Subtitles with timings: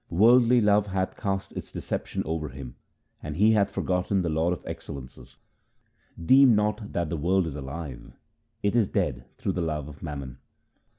[0.09, 2.75] Worldly love hath cast its deception over him,
[3.21, 5.37] and he hath forgotten the Lord of excellences.
[6.19, 8.11] Deem not that the world is alive;
[8.63, 10.39] it is dead through the love of mammon.